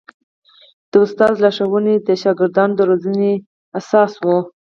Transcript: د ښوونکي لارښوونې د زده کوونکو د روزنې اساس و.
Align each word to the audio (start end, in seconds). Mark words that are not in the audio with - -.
د 0.91 0.93
ښوونکي 1.07 1.41
لارښوونې 1.43 1.95
د 1.97 2.09
زده 2.21 2.31
کوونکو 2.39 2.75
د 2.77 2.79
روزنې 2.89 3.33
اساس 3.79 4.11
و. 4.23 4.25